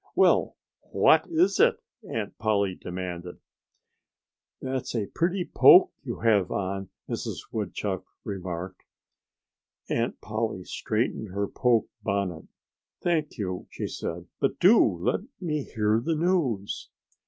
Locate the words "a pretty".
4.95-5.45